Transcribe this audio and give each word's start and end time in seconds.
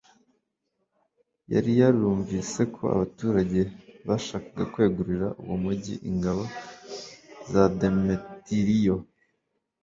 yari 1.53 1.71
yarumvise 1.81 2.61
ko 2.75 2.81
abaturage 2.95 3.59
bashakaga 4.07 4.63
kwegurira 4.73 5.27
uwo 5.41 5.55
mugi 5.63 5.93
ingabo 6.09 6.43
za 7.51 7.63
demetiriyo 7.79 8.95